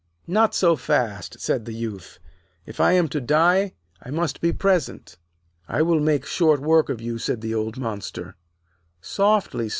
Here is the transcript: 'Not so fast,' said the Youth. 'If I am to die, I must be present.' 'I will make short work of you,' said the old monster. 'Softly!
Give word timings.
'Not 0.25 0.55
so 0.55 0.75
fast,' 0.75 1.39
said 1.39 1.65
the 1.65 1.73
Youth. 1.75 2.17
'If 2.65 2.79
I 2.79 2.93
am 2.93 3.07
to 3.09 3.21
die, 3.21 3.75
I 4.01 4.09
must 4.09 4.41
be 4.41 4.51
present.' 4.51 5.19
'I 5.69 5.83
will 5.83 5.99
make 5.99 6.25
short 6.25 6.59
work 6.59 6.89
of 6.89 6.99
you,' 6.99 7.19
said 7.19 7.41
the 7.41 7.53
old 7.53 7.77
monster. 7.77 8.33
'Softly! 8.99 9.69